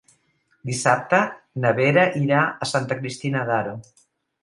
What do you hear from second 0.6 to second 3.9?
Dissabte na Vera irà a Santa Cristina d'Aro.